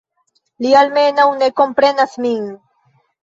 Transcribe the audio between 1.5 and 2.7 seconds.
komprenas min.